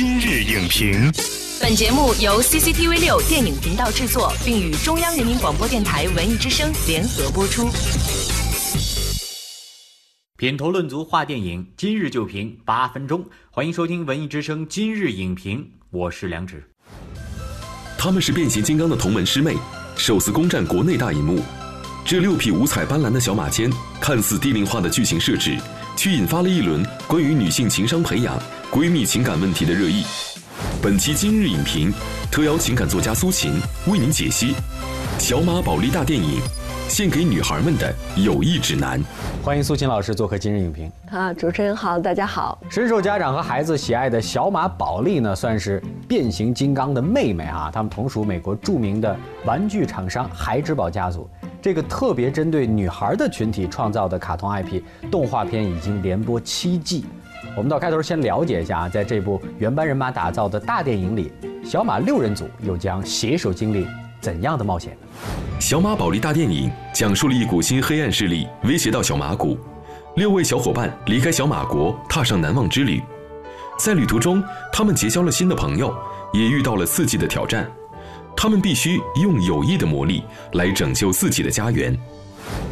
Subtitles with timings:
[0.00, 1.12] 今日影评，
[1.60, 7.68] 本节目由 CCTV 六电影频道制作，并与中央人民广播电台文艺之声联合播出。
[10.36, 13.26] 品头论足话电影，今日就评八分钟。
[13.50, 16.62] 欢迎收听文艺之声今日影评，我是梁植。
[17.98, 19.56] 他们是变形金刚的同门师妹，
[19.96, 21.42] 首次攻占国内大银幕。
[22.04, 23.68] 这六匹五彩斑斓的小马间，
[24.00, 25.58] 看似低龄化的剧情设置，
[25.98, 28.38] 却引发了一轮关于女性情商培养、
[28.70, 30.04] 闺蜜情感问题的热议。
[30.80, 31.92] 本期今日影评
[32.30, 33.54] 特邀情感作家苏秦
[33.88, 34.52] 为您解析
[35.18, 36.40] 《小马宝莉大电影》。
[36.88, 38.98] 献给女孩们的友谊指南。
[39.42, 40.90] 欢迎苏秦老师做客今日影评。
[41.10, 42.58] 啊，主持人好，大家好。
[42.70, 47.70] 深受家长和孩子喜爱的小马宝莉呢，算是变形金刚的妹妹啊。
[47.70, 51.28] 他们同属美国著名的玩具厂商孩之宝家族。
[51.60, 54.80] 这个特别针对女孩的群体创造的卡通 IP
[55.10, 57.04] 动画片已经连播七季。
[57.56, 61.32] 我们到开头先了解一下啊，在这部原班人马打造的大电影里，
[61.64, 63.86] 小马六人组又将携手经历
[64.20, 64.96] 怎样的冒险？
[65.58, 69.58] 小马宝莉大电影讲述了一股新黑暗势力威胁到小马谷，
[70.14, 73.02] 六位小伙伴离开小马国，踏上难忘之旅。
[73.78, 75.92] 在旅途中，他们结交了新的朋友，
[76.32, 77.68] 也遇到了刺激的挑战。
[78.40, 80.22] 他们必须用友谊的魔力
[80.52, 81.92] 来拯救自己的家园。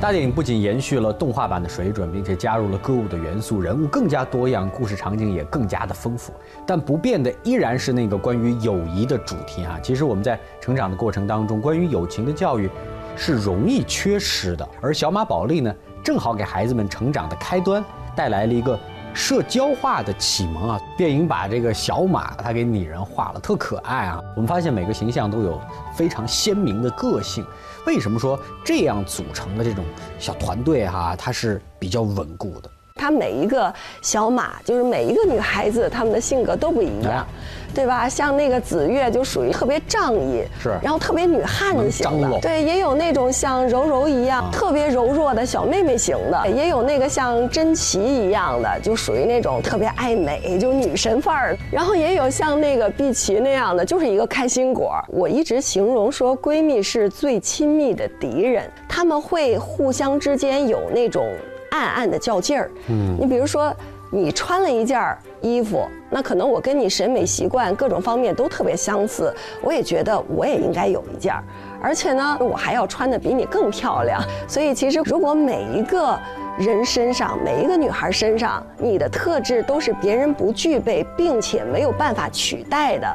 [0.01, 6.33] 大电影不仅延续了动画版的水准，并且加入了歌舞的元素，人物更加多样，故事场景也更加的丰富。
[6.65, 9.77] 但不变的依然是那个关于友谊的主题啊！
[9.83, 12.71] 其实我们在成长的过程当中，关于友情的教育
[13.17, 14.67] 是容易缺失的。
[14.81, 18.79] 而小马宝莉呢，正好给孩子们成长的开端带来了一个。
[19.17, 24.23] 社交化的启蒙啊，电影把这个小马他给拟人化了，特可爱啊。
[24.37, 25.59] 我们发现每个形象都有
[25.95, 27.45] 非常鲜明的个性。
[27.87, 29.83] 为什么说这样组成的这种
[30.19, 32.71] 小团队哈，它是比较稳固的？
[32.97, 37.27] 他每一个小马，就是每一个女孩子，她们的性格都不一样，
[37.75, 38.09] 对吧？
[38.09, 51.57] 像那个紫月就属于特别仗义，是，然后特别女汉子型的，对，也有那种像柔柔一样特别柔弱的小妹妹型的，也有那个像珍奇一样的，就属于那种特别爱美，就女神范儿。
[51.71, 54.99] 然后也有像那个碧琪那样的，就是一个开心果。
[55.09, 61.29] 我一直形容说，闺蜜是最亲密的敌人，她们会互相之间有那种。
[61.77, 63.75] 暗暗的较劲儿，嗯，你比如说，
[64.11, 71.45] 你穿了一件衣服，那可能我跟你审美习惯各种方面都特别相似，我也觉得我也应该有一件儿，
[71.83, 74.23] 而且呢，我还要穿的比你更漂亮。
[74.49, 76.19] 所以其实如果每一个。
[76.59, 83.07] 人身上每一个女孩身上，你的特质都是别人不具备，并且没有办法取代的。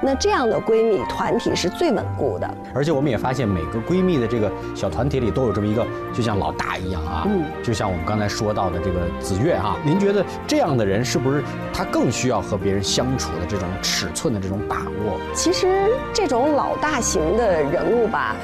[0.00, 2.54] 那这样的闺蜜团体是最稳固的。
[2.74, 7.24] 而且我们也发现，每个闺蜜的这个小团体里都有这么一个，就像老大一样啊。
[7.26, 7.44] 嗯。
[7.62, 15.20] 就像我们刚才说到的这个子月啊，您觉得这样的人是不是她更需要和别人相处的这种尺寸的这种把握？
[15.34, 18.34] 其实这种老大型的人物吧。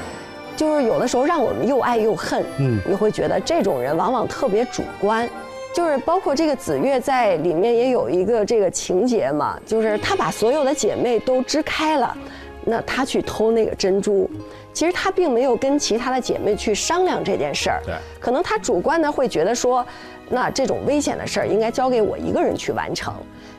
[0.55, 5.27] 就是有的时候让我们又爱又恨，嗯，你会觉得这种人往往特别主观，
[5.73, 12.15] 就是包括这个紫月在里面也有一个这个情节嘛，就是她把所有的姐妹都支开了，
[12.63, 14.29] 那她去偷那个珍珠，
[14.71, 19.85] 其实她并没有跟其他的姐妹去商量这件事儿，对，可能她主观的会觉得说，
[20.29, 23.13] 那这种危险的事儿应该交给我一个人去完成，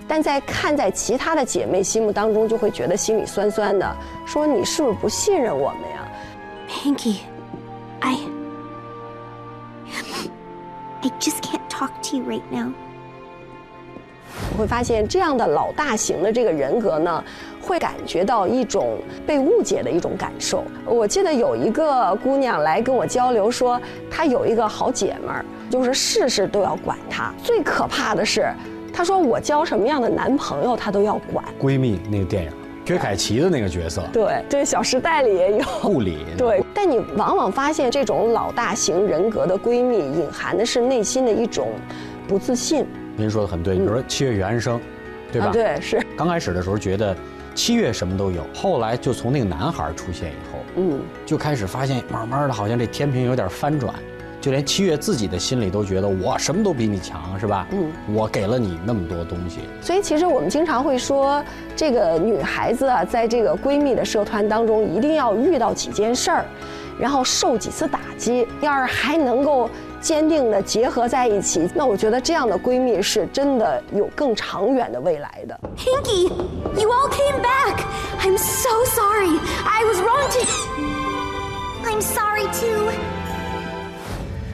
[0.07, 6.04] 但在看在其他的姐妹心目当中，就会觉得心里酸酸的，说你是不是不信任我们呀
[6.75, 7.21] ？Pinky,
[8.01, 8.19] I.
[11.03, 12.73] I just can't talk to you right now.
[14.53, 17.25] 我会发现这样的老大型的这个人格呢，
[17.63, 20.65] 会感觉到一种被误解的一种感受。
[20.85, 23.81] 我记得有一个姑娘来跟我交流说，
[24.11, 27.33] 她有一个好姐们儿，就是事事都要管她。
[27.43, 28.53] 最可怕的是，
[28.93, 31.45] 她说我交什么样的男朋友，她都要管。
[31.61, 32.51] 闺蜜那个电影。
[32.85, 36.63] 薛凯琪的那个角色，对，这《小时代》里也有顾里， 对。
[36.75, 41.73] 但你往往发现，这种老大型人格的闺蜜，隐含的是内心的一种
[42.29, 42.85] 不自信。
[43.17, 44.79] 您说的很对，你说七月与安生，
[45.33, 45.51] 对吧？
[45.51, 45.99] 对，是。
[46.15, 47.17] 刚开始的时候觉得
[47.55, 53.95] 七月什么都有，后来就从那个男孩出现以后，嗯，就开始发现，慢慢的好像这天平有点翻转。
[54.45, 57.67] 就连七月自己的心里都觉得我什么都比你强，是吧？
[57.71, 59.61] 嗯，我给了你那么多东西。
[59.81, 61.43] 所以其实我们经常会说，
[61.75, 66.45] 这个女孩子啊，在这个闺蜜的社团当中，一定要遇到几件事儿，
[67.01, 75.59] 然后受几次打击，要是还能够坚定的结合在一起，那我觉得这样的闺蜜是真的有更长远的未来的。
[75.79, 76.25] Hinky,
[76.79, 77.83] you all came back.
[78.21, 79.41] I'm so sorry.
[79.65, 80.47] I was wrong to.
[81.89, 83.24] I'm sorry too.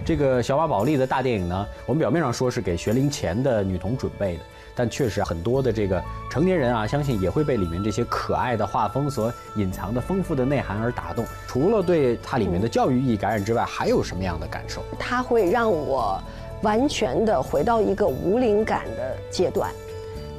[0.04, 4.42] 这个小马宝莉的大电影呢，我们表面上说是给学龄前的女童准备的，
[4.74, 11.24] 但确实很多的这个成年人啊，相信也会被里面这些可爱的画风所隐藏的丰富的内涵而打动。
[11.46, 14.82] 除了对它里面的教育意义感染之外，还有什么样的感受？
[14.98, 16.20] 它会让我
[16.62, 19.70] 完全的回到一个无灵感的阶段。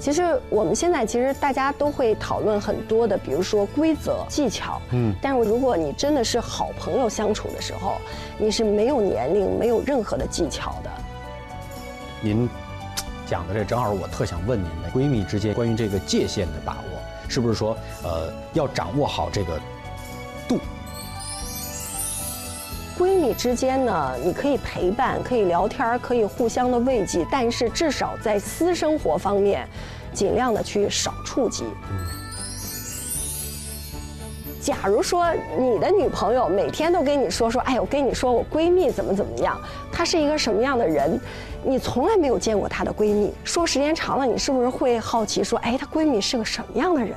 [0.01, 8.01] 其实我们现在其实大家都会讨论很多的，比如说规则、技巧，嗯，但是如果你真的是好朋友相处的时候，
[8.39, 10.89] 你是没有年龄、没有任何的技巧的。
[12.19, 12.50] 您
[13.27, 19.59] 讲的这正好，我特想问您的闺蜜之间关于这个界限的把握，是不是说，呃，要掌握好这个
[20.47, 20.57] 度？
[23.21, 29.68] 你之间呢，你可以陪伴，可以聊天，可以互相的慰藉，但是至少在私生活方面，
[30.12, 31.63] 尽量的去少触及。
[34.59, 39.59] 假如说你的女朋友每天都跟你说说，哎，我跟你说我闺蜜怎么怎么样，
[39.91, 41.19] 她是一个什么样的人，
[41.63, 47.15] 你从来没有见过她的闺蜜，说时间长了，你是不是会好奇说，哎，她闺蜜是个什么样的人？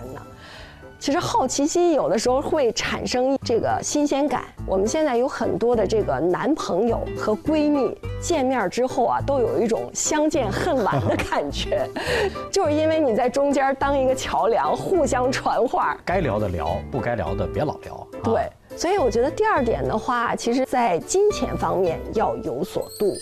[1.05, 4.43] 其实好奇心有的时候会产生这个新鲜感。
[4.67, 11.87] 我们现在有很多的这个男朋友和闺蜜见面之后啊，都有一种相见恨晚的感觉，
[12.51, 15.95] 就是因为你在中间当一个桥梁，互相传话。
[16.07, 18.07] 该聊的聊，不该聊的别老聊。
[18.23, 23.15] 对，所以我觉得第二点的话，其实在金钱方面要有所度。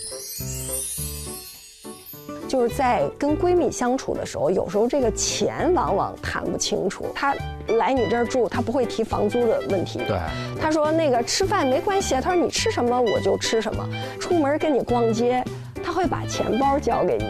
[2.53, 7.07] 就是在跟闺蜜相处的时候，有时候这个钱往往谈不清楚。
[7.15, 7.33] 她
[7.79, 10.01] 来你这儿住，她不会提房租的问题。
[10.07, 10.19] 对，
[10.61, 13.83] 她说那个吃饭没关系，她说你吃什么我就吃什么。
[14.19, 15.43] 出门跟你逛街，
[15.83, 17.25] 她会把钱包交给你。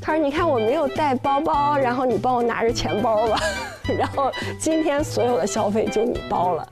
[0.00, 3.38] 她说你看我没有带包包，然后你帮我拿着钱包吧。
[3.98, 6.66] 然后今天所有的消费就你包了。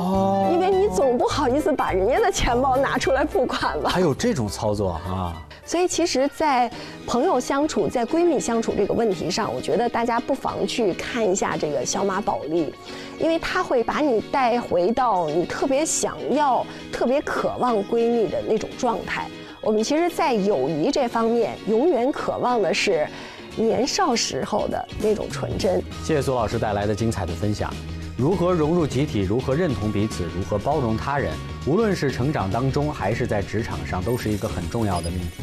[0.00, 3.90] 哦，因为你总不好意思把人家的钱包拿出来付款吧？
[3.90, 5.36] 还有这种操作啊？
[5.66, 6.68] 所以，其实，在
[7.06, 12.74] 朋友相处、在闺蜜相处这个问题上，我觉得大家不妨去看一下这个小马宝莉，
[13.20, 19.28] 因为它会把你带回到你特别想要、特别渴望闺蜜的那种状态。
[19.60, 23.06] 我们其实，在友谊这方面，永远渴望的是
[23.54, 25.80] 年少时候的那种纯真。
[26.02, 27.72] 谢谢苏老师带来的精彩的分享。
[28.20, 29.20] 如何融入集体？
[29.20, 30.24] 如何认同彼此？
[30.36, 31.32] 如何包容他人？
[31.64, 35.42] 无论是成长当中，还是在职场上，都是一个很重要的命题。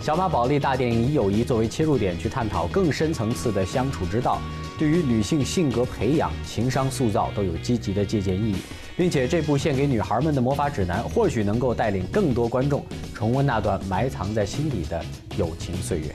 [0.00, 4.38] 小马宝莉大电影以友谊作为切入点，去探讨更深层次的相处之道，
[4.78, 8.56] 对于女性性格培养、情商塑造都有积极的借鉴意义，
[8.96, 15.04] 并且这部献给女孩们的魔法指南，或许能够带领更多观众重温那段埋藏在心底的
[15.36, 16.14] 友情岁月。